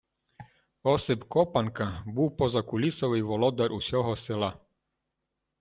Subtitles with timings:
[0.83, 4.59] Осип Копанка був позакулісовий володар усього села.